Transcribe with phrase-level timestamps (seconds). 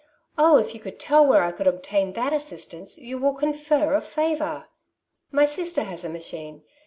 [0.35, 3.93] Oh, if you could tell where I could obtain that assist ance, you will confer
[3.93, 4.65] a favour."
[5.31, 6.63] •'My sister has a machine.